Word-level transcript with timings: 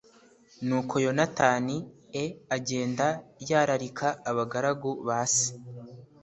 Nuko 0.67 0.93
Yonatani 1.05 1.77
e 2.23 2.25
agenda 2.55 3.05
yararika 3.49 4.07
Abagaragu 4.29 4.91
base 5.07 5.47